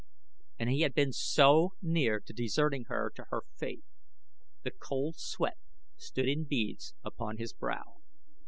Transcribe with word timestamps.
And 0.57 0.67
he 0.71 0.81
had 0.81 0.95
been 0.95 1.13
so 1.13 1.75
near 1.79 2.19
to 2.21 2.33
deserting 2.33 2.85
her 2.85 3.11
to 3.15 3.25
her 3.29 3.43
fate. 3.55 3.83
The 4.63 4.71
cold 4.71 5.19
sweat 5.19 5.59
stood 5.95 6.27
in 6.27 6.45
beads 6.45 6.95
upon 7.03 7.37
his 7.37 7.53
brow. 7.53 8.01